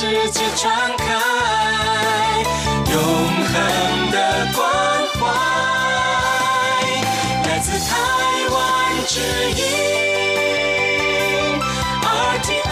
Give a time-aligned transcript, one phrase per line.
[0.00, 1.04] 世界传开
[2.92, 2.96] 永
[3.50, 4.16] 恒的
[4.56, 4.58] 关
[5.14, 5.20] 怀，
[7.46, 7.90] 来自台
[8.52, 8.54] 湾
[9.06, 9.20] 之
[9.60, 9.62] 音
[12.02, 12.68] RTI。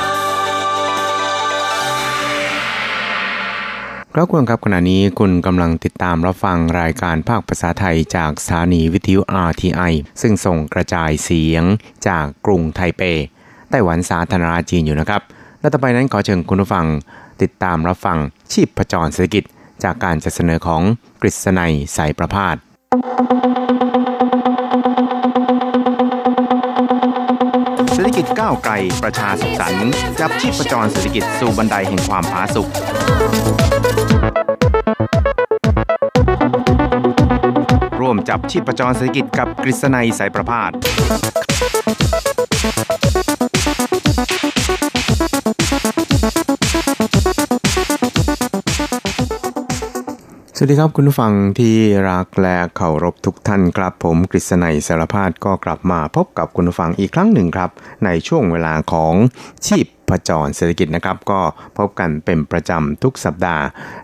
[4.15, 11.65] ครับคุณครับขณะนี้คุณกำลังติดตามรับฟังรายการภาคภาษาไทยจากสถานีวิทยุ RTI ซึ่งส่งกระจายเสียง
[12.09, 13.03] จากกรุงไทเป
[13.71, 15.23] ไต้หวันสาธารณรัฐจีนอยู่นะครับ
[15.62, 16.86] และต่อไปนั้นขอเชิญคุณผู้ฟัง
[17.42, 18.18] ติดตามรับฟัง
[18.54, 19.44] ชีพประจรเศรษฐกิจ
[19.84, 20.82] จากการจัดเสนอของ
[21.22, 22.56] กฤษณัยสายประพาส
[27.94, 28.74] เศรษฐกิจก้าวไกล
[29.04, 32.68] ประชาสุขสันต์จับชีพประจรเศรษฐกิจสู่บันไดแห่งความผาสุก
[38.02, 40.72] ร่วมจับชีพจรเศรษฐกิจกับกฤษณัยสายประพาส
[50.62, 51.76] สวัสดีครับคุณผู้ฟังที่
[52.10, 57.70] รักและเคารพทุกท่านครับ ผมกฤษณัยสารพาดก็กลับมาพบกับคุณผู้ฟังอีกครั้งหนึ่งครับ
[58.06, 59.14] ในช่วงเวลาของ
[59.66, 61.40] ชีพพจรเศรษฐกิจนะครับ ก็
[61.78, 63.64] พบกันเป็นประจำทุกสัปดาห์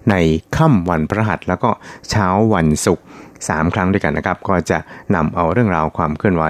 [0.09, 0.15] ใน
[0.57, 1.69] ค่ำวันพระหัสแล้วก็
[2.09, 3.05] เช้าวันศุกร์
[3.49, 4.77] สามครั้งด้วยกันนะครับ ก็จะ
[5.15, 6.43] นำเอาเรื่องราวความเคลื่อนไหว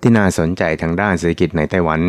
[0.00, 2.00] ที่น่าสนใจทางด้านเศรษฐกิจในไต้หวัน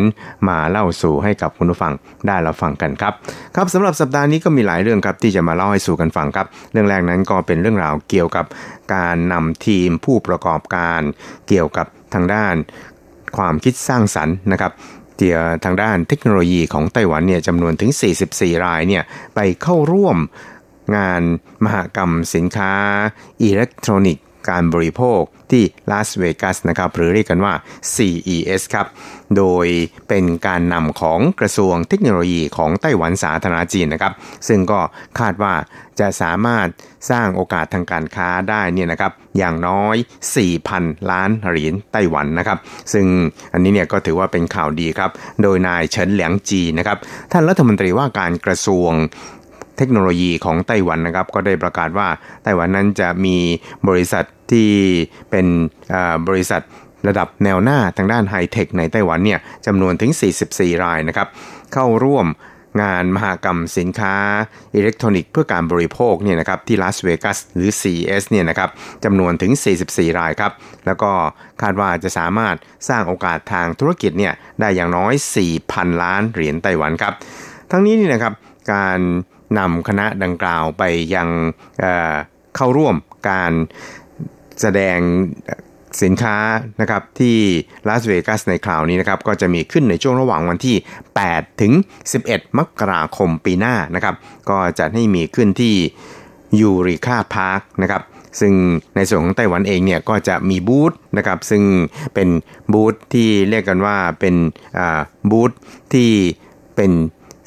[0.48, 1.92] มาเล่าสู่ให้กับคุณผู้ฟัง
[2.26, 3.12] ได้รับฟังกันครับ
[3.56, 8.46] ครับสำหรับสัปดาห์นี้ก็มีหลายเรื่องครับที่จะมาเล่าให้สู่กันฟังครับ เรื่องแรกนั้นก็เป็นเรื่องราวเกี่ยวกับ
[8.94, 11.00] การนำทีมผู้ประกอบการ
[11.48, 12.54] เกี่ยวกับทางด้าน
[13.36, 14.72] ความคิดสร้างสรรค์นะครับ
[15.18, 17.90] เกี่ยวทางด้านเทคโนโลยีของไต้หวันเนี่ยจำนวนถึง
[18.28, 19.02] 44 รายเนี่ย
[19.34, 20.16] ไปเข้าร่วม
[20.96, 21.22] งาน
[21.64, 22.72] มหกรรมสินค้า
[23.42, 27.54] อิเล็กทรอนิกส์การบริโภคที่ลาสเวกัสนะครับหรือเรียกกันว่า
[27.94, 28.86] CES ครับ
[29.36, 29.66] โดย
[30.08, 34.12] เป็นการนำของกระทรวงเทคโนโลยีของไต้หวันสาธารณจีนนะครับ
[34.48, 34.80] ซึ่งก็
[35.18, 35.54] คาดว่า
[36.00, 36.68] จะสามารถ
[37.10, 39.96] สร้างโอกาสทางการค้าได้เนี่ยนะครับอย่างน้อย
[40.52, 42.58] 4,000 ล้านเหรียญไต้หวันนะครับ
[42.92, 43.06] ซึ่ง
[43.52, 45.10] อันนี้เนี่ยก็ถือว่าเป็นข่าวดีครับ
[45.42, 46.98] โดยนายเฉินเหลียงจีนะครับ
[47.32, 48.92] ท่านรัฐมนตรีว่าการกระทรวง
[49.76, 52.08] เทคโนโลยีของไต้หวันนะครับ ก็ได้ประกาศว่า
[52.42, 53.36] ไต้หวันนั้นจะมี
[53.88, 54.70] บริษัทที่
[55.30, 55.46] เป็น
[56.28, 56.62] บริษัท
[57.08, 60.10] ระดับแนวหน้าทางด้านไฮเทคในไต้หวันเนี่ยจำนวนถึง
[60.46, 61.28] 44 รายนะครับ
[61.72, 62.26] เข้าร่วม
[62.82, 64.16] งานมหกรรมสินค้า
[64.74, 68.70] อิเล็กทรอนิกส์เพื่อการบริโภคเนี่ยนะครับที่ลาสเวกัสหรือ CES เนี่ยนะครับ
[69.04, 69.52] จำนวนถึง
[69.86, 70.52] 44 รายครับ
[70.86, 71.10] แล้วก็
[71.62, 72.56] คาดว่าจะสามารถ
[72.88, 75.14] สร้างโอกาสทางธุรกิจเนี่ยได้อย่างน้อย
[75.58, 77.14] 4,000 ล้านเหรียญไต้หวันครับ
[77.70, 78.34] ทั้งนี้นี่นะครับ
[78.72, 79.00] การ
[79.58, 80.82] นำคณะดังกล่าวไป
[81.14, 81.28] ยัง
[81.80, 82.94] เเข้าร่วม
[83.28, 83.52] การ
[84.60, 84.98] แสดง
[86.02, 86.36] สินค้า
[86.80, 87.36] นะครับที่
[87.88, 90.76] ลาสเวกัสในคราวนี้นะครับก็จะมีขึ้นในช่วงระหว่างวันที่
[91.18, 91.72] 8 ถึง
[92.14, 94.14] 11 มกราคมปีหน้านะครับ
[94.50, 95.74] ก็จะให้มีขึ้นที่
[96.60, 98.02] ยูริคาพาร์คนะครับ
[98.40, 98.52] ซึ่ง
[98.96, 101.62] ในส่วนของไต้หวันเองเนี่ยก็จะมีบูธนะครับซึ่ง
[102.14, 102.28] เป็น
[102.72, 104.34] บูธที่เรียกกันว่าเป็น
[105.30, 105.50] บูธ
[105.92, 106.10] ที่
[106.76, 106.92] เป็น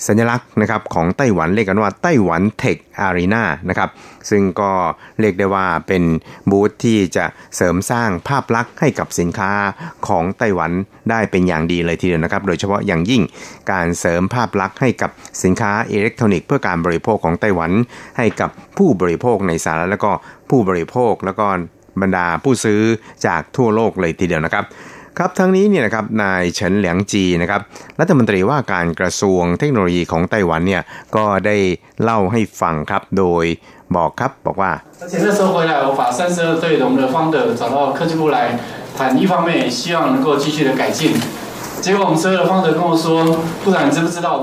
[0.08, 3.90] สัญลักษณ์นะครับของไต้หวันเรียกกันว่า Taiwan Tech Arena นะครับ
[4.30, 4.72] ซึ่งก็
[5.20, 6.04] เรียกได้ว่าเป็น
[6.50, 7.26] บูธที่จะ
[7.56, 9.52] เสริมสร้างภาพลักษณ์ให้กับสินค้า
[10.08, 10.72] ของไต้หวัน
[11.10, 13.22] ได้เป็นอย่างดีเลยทีเดียวนะครับ โดยเฉพาะอย่างยิ่ง
[13.72, 15.12] การเสริมภาพลักษณ์ให้กับ
[15.44, 17.72] สินค้าอิเล็กทรอนิกส์เพื่อการบริโภคของไต้หวัน
[18.18, 20.12] ให้กับผู้บริโภคในสหรัฐแล้วก็
[20.50, 21.48] ผู้บริโภคแล้วก็
[22.02, 22.82] บรรดาผู้ซื้อ
[23.26, 24.66] จากทั่วโลกเลยทีเดียวนะครับ
[25.19, 27.61] ครับทั้งนี้เนี่ยนะครับนายเฉินเหลียงจีนะครับ
[28.01, 30.83] รัฐมนตรีว่าการกระทรวงเทคโนโลยีของไต้หวันเนี่ย
[31.17, 31.57] ก็ได้
[32.03, 33.45] เล่าให้ฟังครับโดย
[33.97, 38.37] บอกครับบอกว่า 而且那时候回来，我把三十二对我们的方的找到科技部来
[38.97, 41.01] 谈，一方面也希望能够继续的改进。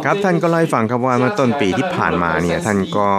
[0.05, 3.11] ครับท่านก็เล่าให้ฟังครับว่าเมื่อต้นปีที่ผ่านมาเนี่ยท่านก็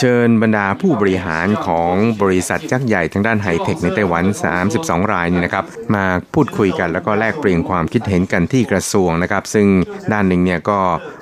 [0.00, 4.24] เชิญบรรดาผู้บริหารของบริษัทยักใหญ่ทางด้านไฮเทคในไต้หวัน
[4.68, 6.04] 32 รายนี่นะครับมา
[6.34, 9.66] พูดคุยกันแล้วก็แลกเปลี่ยนความคิดเห็นกันที่กระทรวงนะครับ ซึ่ง
[10.12, 10.78] ด้านหนึ่งเนี่ยก็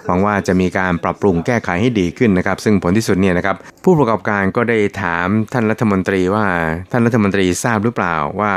[0.07, 6.47] หวังว่าจะมีการปรับปรุงแก้ไขให้ดีขึ้นนะครับ ซึ่งผลที่สุดเนี่ยนะครับผู้ประกอบการก็ได้ถามท่านรัฐมนตรีว่า
[6.91, 8.53] ท่านรัฐมนตรีทราบหรือเปล่าว่า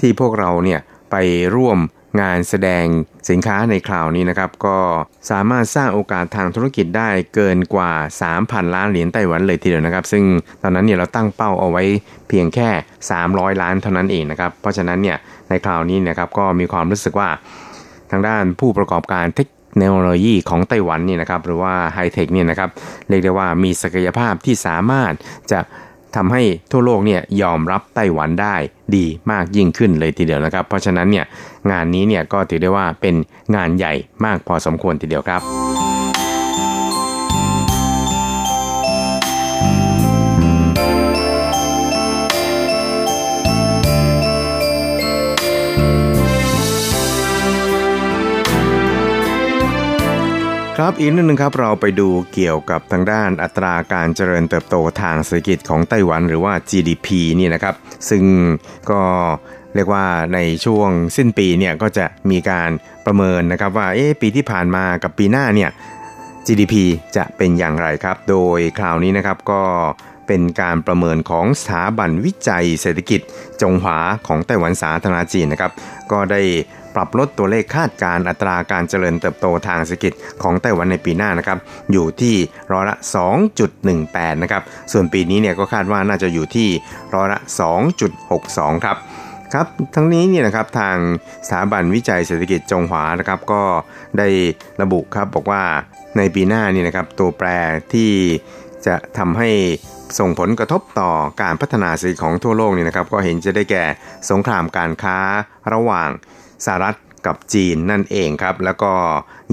[0.00, 0.80] ที่พวกเราเนี่ย
[1.10, 1.16] ไป
[1.56, 1.78] ร่วม
[2.20, 2.84] งานแสดง
[3.30, 4.78] สินค้าในคราวนี้นะครับ ก็
[5.30, 7.92] สามารถสร้างโอกาสทางธุรกิจได้เกินกว่า
[8.32, 10.24] 3,000 ล้านเหรียญไต้หวันเลยทีเดียวนะครับ ซึ่ง
[10.62, 11.84] ตอนนั้นเนี่ยเราตั้งเป้าเอาไว้
[12.28, 12.68] เพียงแค่
[13.14, 15.16] 300 ล้านเท่านั้นเองนะครับ เพราะฉะนั้นเนี่ย
[15.48, 17.28] ในคราวนี้นะครับก็มีความรู้สึกว่า
[18.10, 22.70] ทางด้านผู้ประกอบการเทคโนโลยีของไต้หวันนี่นะครับหรือว่าไฮเทคเนี่ยนะครับ
[23.08, 25.12] เรียกได้ว่ามีศักยภาพที่สามารถ
[25.52, 25.60] จะ
[26.16, 28.56] ทำให้ทั่วโลกเนี่ยยอมรับไต้หวันได้
[28.96, 31.24] ดีมากยิ่งขึ้นเลยทีเดียวนะครับ เพราะฉะนั้นเนี่ย
[31.70, 33.14] งานนี้เนี่ยก็ถือได้ว่าเป็น
[33.56, 33.92] งานใหญ่
[34.24, 35.63] มากพอสมควรทีเดียวครับ
[50.86, 57.08] ครับอีกนิดนึงครับเราไปดูเกี่ยวกับทางด้านอัตราการเจริญเติบโตทางเศรษฐกิจของไต้หวันหรือว่า GDP
[57.40, 57.74] นี่นะครับ
[58.10, 58.24] ซึ่ง
[58.90, 59.00] ก็
[59.74, 62.70] เรียกว่าในช่วงสิ้นปีเนี่ยก็จะมีการ
[63.06, 65.70] ประเมินนะครับว่าเอ๊ปีที่ผ่านมากับปีหน้าเนี่ย
[66.46, 66.74] GDP
[67.16, 69.62] จะเป็นอย่างไรครับ โดยคราวนี้นะครับก็
[70.26, 73.20] เป็นการประเมินของสถาบันวิจัยเศรษฐกิจ
[73.62, 75.72] จงหวาของไต้หวันสาธารณจีนนะครับ
[76.12, 76.42] ก็ได้
[76.94, 80.12] ปรับลดตัวเลขคาดการอัตราการเจริญเติบโตทางเศรษฐกิจ
[80.42, 81.58] ของไต้หวันในปีหน้านะครับ
[81.92, 82.34] อยู่ที่
[82.72, 82.96] ร้อยละ
[83.68, 84.62] 2.18 นะครับ
[84.92, 86.68] ส่วนปีนี้เนี่ยก็คาดว่าน่าจะอยู่ที่
[87.14, 87.38] ร้อยละ
[88.12, 88.96] 2.62 ครับ
[89.54, 90.96] ครับทั้งนี้เนี่ยนะครับทาง
[91.48, 93.62] สถาบันวิจัยเศรษฐกิจจงหวานะครับก็
[94.18, 94.28] ได้
[94.82, 95.62] ระบุครับบอกว่า
[96.16, 97.48] ในปีหน้านี่นะครับตัวแปร
[97.92, 98.12] ที่
[98.86, 99.50] จะทำให้
[100.18, 101.10] ส่งผลกระทบต่อ
[101.42, 103.84] การพัฒนาเศรษฐกิจของทั่วโลกนี่นะครับก็เห็นจะได้แก่
[104.30, 105.18] สงครามการค้า
[105.74, 106.08] ระหว่าง
[106.64, 106.96] สหรัฐ
[107.26, 108.92] กับจีนนั่นเองครับ แล้วก็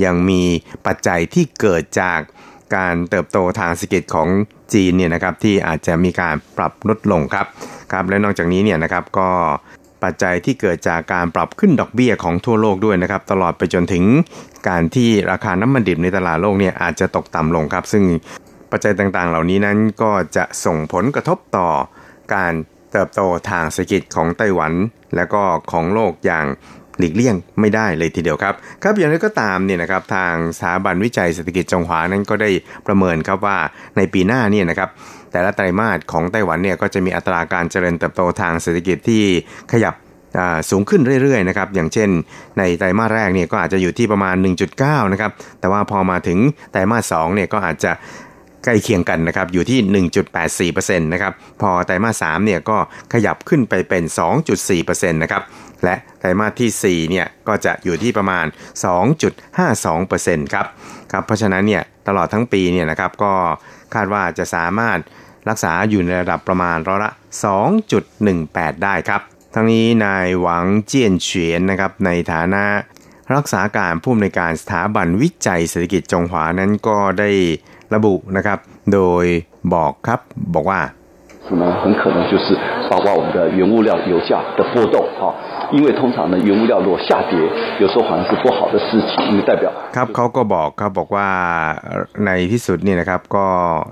[0.06, 0.42] ยังมี
[0.86, 2.19] ปัจจัยที่เกิดจาก
[2.75, 4.28] การเติบโตทางเศรษฐกิจของ
[4.74, 7.46] จีนเนี่ยนะครับที่อาจจะมีการปรับลดลงครับ
[7.92, 9.30] ครับ และนอกจากนี้เนี่ยนะครับก็
[10.04, 14.04] ปัจจัยที่เกิดจากการปรับขึ้นดอกเบี้ยของทั่วโลกด้วยนะครับ ตลอดไปจนถึง
[14.69, 18.04] การที่ราคาน้ำมันดิบในตลาดโลกเนี่ยอาจจะตกต่ำลงครับ ซึ่ง
[18.72, 21.69] ปัจจัยต่างๆ เหล่านี้นั้นก็จะส่งผลกระทบต่อ
[22.34, 22.54] การ
[22.92, 24.74] เติบโตทางเศรษฐกิจของไต้หวัน
[25.16, 26.46] และก็ของโลกอย่าง
[27.01, 28.53] หลีกเลี่ยงไม่ได้เลยทีเดียวครับ
[28.83, 32.50] ครับอย่างไรก็ตามเนี่ยนะครับทางสถาบันวิจัยเศรษฐกิจจงหวานั้นก็ได้
[32.88, 33.57] ประเมินครับว่า
[33.98, 34.89] ในปีหน้าเนี่ยนะครับ
[35.31, 39.24] แต่ละไตรมาสของไต้หวันเนี่ยก็จะมีอัตราการเจริญเติบโตทางเศรษฐกิจที่
[39.71, 39.95] ขยับ
[40.69, 42.09] สูงขึ้นเรื่อยๆนะครับอย่างเช่น
[42.57, 44.36] ในไตรมาสแรกเนี่ยก็อาจจะอยู่ที่ประมาณ
[44.74, 46.39] 1.9 นะครับแต่ว่าพอมาถึง
[46.71, 47.92] ไตรมาส2เนี่ยก็อาจจะ
[48.65, 52.77] ใกล้เคียงกันนะครับอยู่ที่ 1.84%นะครับพอไตรมาส3เนี่ยก็
[53.13, 54.03] ขยับขึ้นไปเป็น
[54.57, 55.44] 2.4%นะครับ
[55.83, 58.45] และไตรมาสที่ 4 เนี่ย ก็จะอยู่ที่ประมาณ
[59.30, 60.66] 2.52%ครับ
[61.12, 63.33] ครับ เพราะฉะนั้นเนี่ย ตลอดทั้งปีเนี่ยนะครับ ก็
[63.94, 65.00] คาดว่าจะสามารถ
[65.50, 67.12] รักษาอยู่ในระดับประมาณร้อยละ
[67.98, 69.22] 2.18 ได้ครับ
[69.56, 72.63] ทั้งนี้นายหวังเจียนเฉียนนะครับ ในฐานะ
[73.36, 77.30] รักษาการผู้อำนวยการสถาบันวิจัยเศรษฐกิจจงหวานั้นก็ได้
[77.94, 78.60] ระบุนะครับ
[78.94, 79.25] โดย
[79.74, 80.19] บอกครับ
[80.56, 80.81] บอกว่า
[82.90, 85.34] 包括我们的原物料油价的波动哈，
[85.73, 87.37] 因为通常呢原物料如果下跌，
[87.81, 91.28] 有时候反而是不好的事情，因为代表ครับเขาก็บอกครับบอกว่า
[92.26, 93.46] ในที่สุดนี่นะครับก็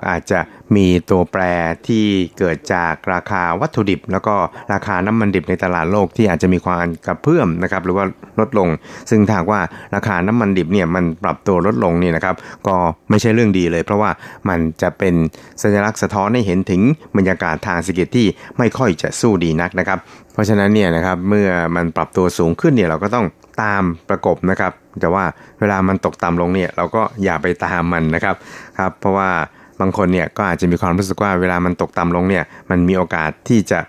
[0.09, 0.39] อาจจะ
[0.76, 1.42] มีตัวแปร
[1.88, 2.06] ที่
[2.38, 4.36] เกิดจากราคาวัตถุดิบ แล้วก็
[4.74, 8.06] ราคาน้ำมันดิบในตลาดโลกที่อาจจะมีความกระเพื่อมนะครับหรือว่า
[8.40, 8.70] ลดลง
[9.10, 9.62] ซึ่งถ้าว่า
[9.96, 12.36] ราคาน้ำมันดิบเนี่ยมันปรับตัวลดลงนี่นะครับ
[12.68, 12.76] ก็
[13.10, 14.10] ไม่ใช่เรื่องดีเลย เพราะว่า
[14.50, 15.14] มันจะเป็น
[15.62, 16.82] สัญลักษณ์สะท้อนให้เห็นถึง
[17.18, 18.28] บรรยากาศทางเศรษฐกิจที่
[18.58, 20.00] ไม่ค่อยจะสู้ดีนักนะครับ
[20.34, 23.26] เพราะฉะนั้นเนี่ยนะครับเมื่อมันปรับตัวสูงขึ้นเนี่ยเราก็ต้อง
[23.62, 24.72] ตามประกบนะครับ
[25.02, 25.26] แต่ว่า
[25.60, 28.36] เวลามันตกต่ำลงเนี่ยเราก็อย่าไปตามมันนะครับ
[28.80, 29.30] ครับ เพราะว่า
[29.80, 33.80] บางคนเนี่ยก็อาจจะมีความรู้สึกว่าเวลามันตกต่ำลงเนี่ยมันมีโอกาสที่จะ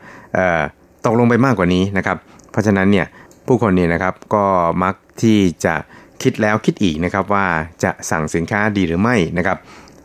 [1.06, 2.16] ตกลงไปมากกว่านี้นะครับ
[2.50, 3.06] เพราะฉะนั้นเนี่ย
[3.46, 4.44] ผู้คนเนี่ยนะครับก็
[4.82, 5.74] มักที่จะ
[6.22, 7.46] คิดแล้วคิดอีกนะครับว่า
[7.84, 9.58] จะสั่งสินค้าดีหรือไม่นะครับ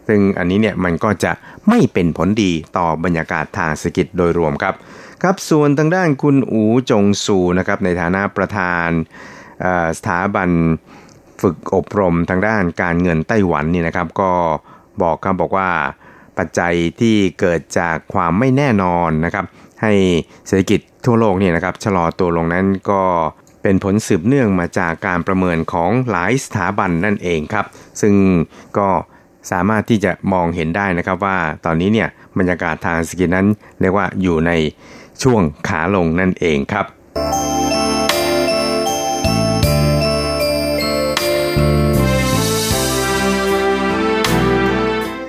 [0.08, 1.32] ซึ่งอันนี้เนี่ยมันก็จะ
[1.70, 4.76] ไม่เป็นผลดีต่อบรรยากาศทางเศรษฐกิจโดยรวมครับ
[5.24, 8.90] ครับส่วนทางด้านคุณอูจงซูนะครับในฐานะประธาน
[9.98, 10.50] สถาบัน
[11.42, 14.32] ฝึกอบรมทางด้านการเงินไต้หวันนี่นะครับก็
[15.04, 15.70] บอกครับบอกว่า
[16.38, 19.46] ปัจจัยที่เกิดจากความไม่แน่นอนนะครับ
[19.82, 19.94] ให้
[20.48, 23.02] เศรษฐกิจทั่วโลกเนี่ยนะครับชะลอตัวลงนั้นก็
[23.64, 27.66] เป็นผลสืบเนื่องมาจากการประเมินของหลายสถาบันนั่นเองครับ
[28.02, 28.14] ซึ่ง
[28.78, 28.88] ก็
[29.52, 33.48] สามารถที่จะมองเห็นได้นะครับว่าตอนนี้เนี่ยบรรยากาศทางเศรษฐกิจนั้น
[33.82, 34.52] เรียกว่าอยู่ใน
[35.24, 36.86] ช่วงขาลงนั่นเองครับ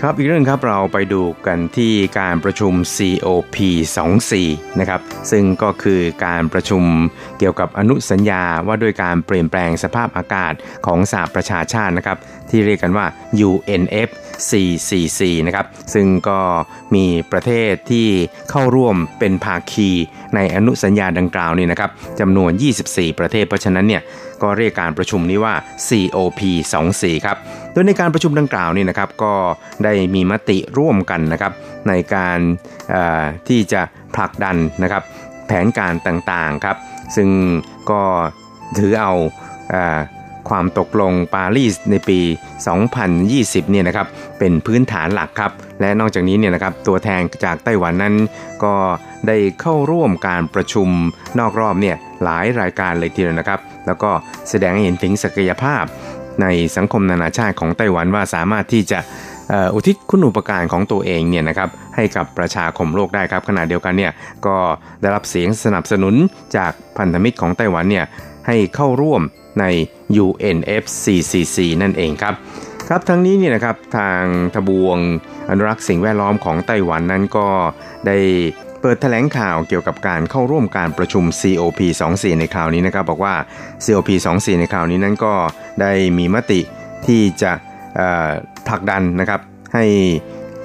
[0.02, 3.56] ครับอีกเรื่องครับเราไปดูกันที่การประชุม COP
[4.16, 5.00] 24นะครับ
[5.30, 6.82] ซึ่งก็คือการประชุม
[7.38, 10.52] เกี่ยวกับอนุสัญญาว่าด้วยการเปลี่ยนแปลงสภาพอากาศ
[10.86, 12.18] ของสหประชาชาตินะครับ
[12.50, 13.06] ที่เรียกกันว่า
[13.48, 14.08] UNF
[14.48, 16.40] CCC นะครับซึ่งก็
[16.94, 18.08] มีประเทศที่
[18.50, 19.90] เข้าร่วมเป็นภาคี
[20.34, 22.50] ในอนุสัญญาดังกล่าวนี่นะครับจำนวน
[22.86, 24.02] 24 ประเทศเพราะฉะนั้นเนี่ย
[24.42, 25.54] ก็เรียกการประชุมนี้ว่า
[25.88, 26.40] COP
[26.82, 27.36] 24ครับ
[27.72, 29.34] โดยในการประชุมดังกล่าวนี่นะครับก็
[29.84, 31.52] ได้มีมติร่วมกันนะครับ
[31.88, 32.38] ในการ
[33.48, 33.82] ที่จะ
[34.14, 35.02] ผลักดันนะครับ
[35.46, 36.76] แผนการต่างๆครับ
[37.16, 37.28] ซึ่ง
[37.90, 38.00] ก็
[38.78, 39.12] ถือเอา
[40.48, 42.20] ความตกลงปารีสในปี
[42.96, 44.06] 2020 เนี่ยนะครับ
[44.38, 48.14] เป็นพื้นฐานหลักครับ และนอกจากนี้เนี่ยนะครับ ตัวแทนจากไต้หวันนั้น
[48.64, 48.74] ก็
[49.28, 50.88] ได้เข้าร่วมการประชุม
[51.38, 54.10] นอกรอบเนี่ย หลายรายการเลยทีเดียวนะครับ แล้วก็
[54.50, 55.84] แสดงให้เห็นถึงศักยภาพ
[56.42, 56.46] ใน
[56.76, 58.98] สังคมนานาชาติของไต้หวันว่าสามารถที่จะ
[59.74, 64.12] อุทิศคุณอุปการของตัวเองเนี่ยนะครับให้กับประชาคมโลกได้ครับขณะเดียวกันเนี่ย
[64.46, 64.56] ก็
[65.00, 66.14] ได้รับเสียงสนับสนุน
[66.56, 68.04] จากพันธมิตรของไต้หวันเนี่ย
[68.46, 69.22] ให้เข้าร่วม
[69.60, 69.64] ใน
[70.24, 72.34] UNFCCC นั่นเองครับ
[72.88, 74.22] ครับทั้งนี้เนี่ยนะครับทาง
[74.54, 74.98] ทบวง
[75.50, 77.46] อนุรักษ์สิ่งแวดล้อมของไต้หวันนั้นก็
[78.06, 78.18] ได้
[78.86, 83.34] ปิดแถลงข่าวเกี่ยวกับการเข้าร่วมการประชุม COP24 ในคราวนี้นะครับ บอกว่า
[83.84, 85.34] COP24 ในคราวนี้นั้นก็
[85.80, 86.60] ได้มีมติ
[87.06, 87.52] ที่จะ
[88.68, 89.40] ผลักดันนะครับ
[89.74, 89.84] ให้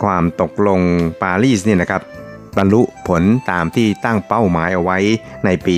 [0.03, 0.81] ความตกลง
[1.23, 2.01] ปารีสเนี่ยนะครับ
[2.57, 4.97] บรรลุผลตามที่ตั้งเป้าหมายเอาไว้
[5.45, 5.75] ในปี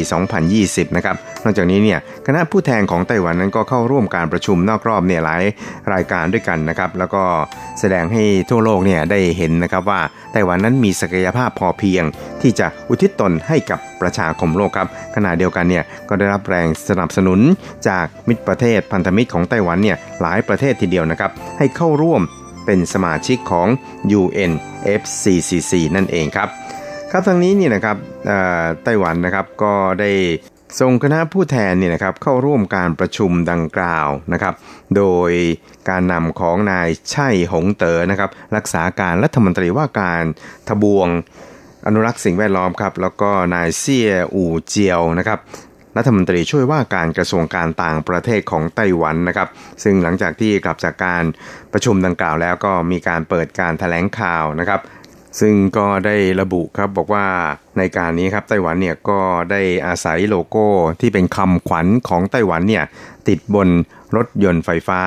[0.48, 5.44] 2020 นะครับ นอกจากนี้เนี่ยคณะผู้แทนของไต้หวันนั้นก็เข้าร่วมการประชุมนอกรอบเนี่ยหลาย
[5.94, 7.24] รายการด้วยกันนะครับ แล้วก็
[7.80, 12.04] แสดงให้ทั่วโลกเนี่ยได้เห็นนะครับว่าไต้หวันนั้นมีศักยภาพพอเพียง
[12.42, 17.40] ที่จะอุทิศตนให้กับประชาคมโลกครับขณะเดียวกันเนี่ยก็ได้รับแรงสนับสนุน
[17.88, 22.22] จากมิตรประเทศพันธมิตรของไต้หวันเนี่ยหลายประเทศทีเดียวนะครับ ให้เข้าร่วม
[22.66, 23.68] เป็นสมาชิกของ
[24.20, 26.50] UNFCCC นั่นเองครับ
[27.12, 27.98] ครับทางนี้นี่นะครับ
[28.84, 30.12] ไต้หวันนะครับก็ได้
[30.80, 34.54] ส่งคณะผู้แทนเนี่ยนะครับเข้าร่วมการประชุมดังกล่าวนะครับ
[34.98, 35.32] โดย
[35.90, 40.24] การนำของนายไช่หงเต๋อนะครับ รักษาการรัฐมนตรีว่าการ
[40.68, 41.08] ทบวง
[41.86, 45.40] อนุรักษ์สิ่งแวดล้อมครับแล้วก็นายเซี่ยอู่เจียวนะครับ
[45.98, 49.50] รัฐมนตรีช่วยว่าการกระทรวงการต่างประเทศของไต้หวันนะครับ
[49.84, 51.24] ซึ่งหลังจากที่กลับจากการ
[51.74, 54.80] ประชุมดังกล่าวแล้วก็มีการเปิดการถแถลงข่าวนะครับ
[55.40, 57.26] ซึ่งก็ได้ระบุครับบอกว่า
[57.78, 59.20] ในการนี้ครับไต้หวันเนี่ยก็
[59.52, 60.66] ได้อาศัยโลโก้
[61.02, 62.84] ที่เป็นคำขวัญของไต้หวันเนี่ย
[63.28, 63.70] ติดบน
[64.16, 65.02] รถยนต์ไฟฟ้า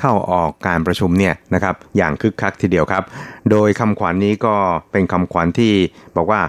[0.00, 3.04] เข้าออกการประชุมเนี่ยนะครับอย่างคึกคักทีเดียวครับ
[3.50, 4.56] โดยคำขวัญนนี้ก็
[4.92, 5.72] เป็นคำขวัญที่
[6.16, 6.40] บอกว่า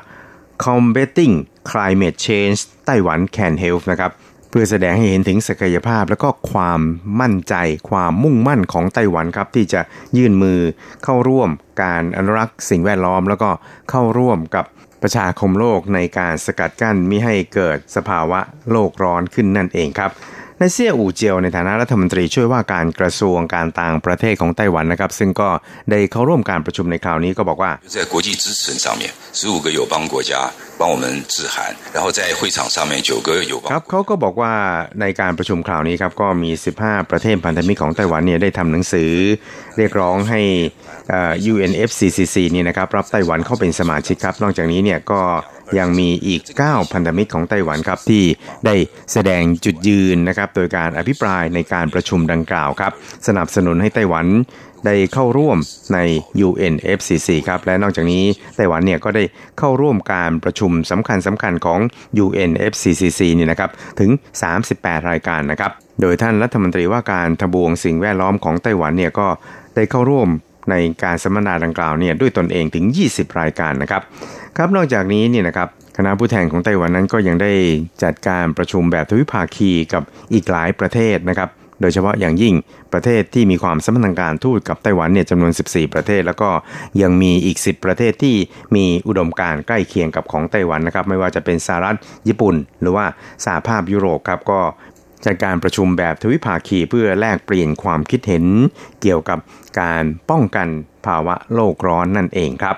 [0.63, 1.35] combating
[1.69, 4.11] climate change ไต้หวัน can help นะครับ
[4.49, 6.81] เพื่อแสดงให้เห็นถึงศักยภาพและก็ความ
[7.21, 7.55] มั่นใจ
[7.89, 9.81] ความมุ่งมั่นของไต้หวันครับ ที่จะ
[10.17, 10.59] ยื่นมือ
[11.03, 11.49] เข้าร่วม
[11.83, 13.49] การอนุรักษ์สิ่งแวดล้อม แล้วก็
[13.89, 14.65] เข้าร่วมกับ
[15.01, 18.39] ประชาคมโลกในการสกัดกั้นมิให้เกิดสภาวะ
[18.71, 20.11] โลกร้อนขึ้นนั่นเองครับ
[20.58, 25.48] ในเซี่ยอู่เจียวในฐานะรัฐมนตรีช่วยว่าการกระทรวงการต่างประเทศของไต้หวันนะครับ ซึ่งก็
[25.90, 29.02] ได้เข้าร่วมการประชุมในคราวนี้ก็บอกว่า在国际支持上面
[29.40, 30.32] 15个友邦国家
[30.80, 31.04] 帮我们
[31.34, 31.56] 致函
[31.94, 34.52] 然后在会场上面9个友邦ครับเขาก็บอกว่า
[35.00, 36.50] ในการประชุมคราวนี้ครับก็มี
[36.80, 39.12] 15 ประเทศพันธมิตรของไต้หวันเนี่ยได้ทำหนังสือ
[39.76, 40.40] เรียกร้องให้
[41.52, 45.20] UNFCCC นี่นะครับรับไต้หวันเข้าเป็นสมาชิกครับ นอกจากนี้เนี่ยก็
[45.77, 48.23] ยังมีอีก 9 พันธมิตรของไต้หวันครับที่
[48.65, 48.75] ได้
[49.13, 52.91] แสดงจุดยืนนะครับโดยการอภิปรายในการประชุมดังกล่าวครับ
[53.27, 54.25] สนับสนุนให้ไต้หวัน
[54.85, 55.57] ได้เข้าร่วม
[55.93, 55.99] ใน
[56.47, 58.23] UNFCC ครับและนอกจากนี้
[58.55, 59.23] ไต้หวันเนี่ยก็ได้
[59.59, 61.79] เข้าร่วมการประชุมสำคัญสำคัญของ
[62.23, 64.09] UNFCCC นี่นะครับถึง
[64.59, 65.71] 38 รายการนะครับ
[66.01, 69.27] โดยท่านรัฐมนตรีว่าการทบวงสิ่งแวดล้อมของไต้หวันเนี่ยก็
[69.75, 70.29] ได้เข้าร่วม
[70.69, 74.01] ในการสัมมนาดังกล่าวเนี่ยด้วยตนเองถึง 20 รายการนะครับ
[74.57, 77.51] ครับนอกจากนี้เนี่ยนะครับคณะผู้แทนของไต้หวันนั้นก็ยังได้
[78.03, 81.49] จัดการประชุมแบบทวิภาคีกับอีกหลายประเทศนะครับ
[81.81, 82.55] โดยเฉพาะอย่างยิ่ง
[82.93, 86.49] ประเทศที่มีความสัมพันธ์การทูตกับไต้หวันเนี่ยจำนวน 14 ประเทศ แล้วก็
[87.01, 88.35] ยังมีอีก 10 ประเทศที่
[88.75, 91.97] มีอุดมการใกล้เคียงกับของไต้หวันนะครับ ไม่ว่าจะเป็นสหรัฐ
[92.27, 93.05] ญี่ปุ่น หรือว่า
[93.45, 94.61] สหภาพยุโรปครับก็
[95.25, 98.45] จัดการประชุมแบบทวิภาคีเพื่อแลกเปลี่ยนความคิดเห็น
[99.01, 99.39] เกี่ยวกับ
[99.79, 100.67] การป้องกัน
[101.05, 102.77] ภาวะโลกร้อนนั่นเองครับ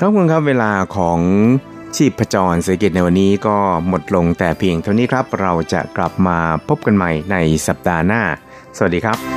[0.00, 1.20] ครับคุณครับเวลาของ
[1.96, 3.56] ชีพจรเศรษฐกิจในวันนี้ก็
[3.88, 6.38] หมดลงแต่เพียงเท่านี้ครับ เราจะกลับมา
[6.68, 8.22] พบกันใหม่ในสัปดาห์หน้า
[8.76, 9.35] สวัสดีครับ